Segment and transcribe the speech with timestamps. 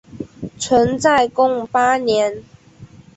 [0.57, 2.43] 存在共八年。